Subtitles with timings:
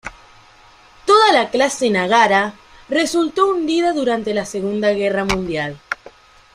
[1.05, 2.55] Toda la clase Nagara
[2.89, 5.79] resultó hundida durante la Segunda Guerra Mundial.